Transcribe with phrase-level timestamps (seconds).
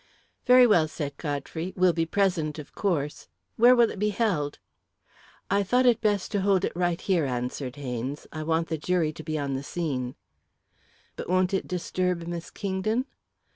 [0.47, 1.73] "Very well," said Godfrey.
[1.77, 3.27] "We'll be present, of course.
[3.55, 4.57] Where will it be held?"
[5.51, 9.13] "I thought it best to hold it right here," answered Haynes, "I want the jury
[9.13, 10.15] to be on the scene."
[11.15, 13.05] "But won't it disturb Miss Kingdon?"